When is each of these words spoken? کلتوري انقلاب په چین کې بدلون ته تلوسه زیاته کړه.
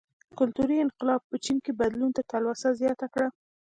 کلتوري 0.37 0.77
انقلاب 0.85 1.21
په 1.29 1.35
چین 1.45 1.57
کې 1.63 1.71
بدلون 1.79 2.11
ته 2.15 2.21
تلوسه 2.31 2.69
زیاته 2.81 3.07
کړه. 3.13 3.27